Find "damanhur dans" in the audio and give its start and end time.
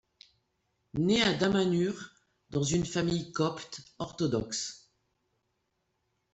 1.35-2.63